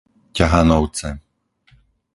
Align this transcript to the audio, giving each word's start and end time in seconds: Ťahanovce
Ťahanovce 0.35 1.09